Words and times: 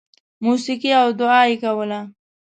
•موسیقي 0.43 0.91
او 1.01 1.07
دعا 1.19 1.41
یې 1.49 1.55
کوله. 1.63 1.99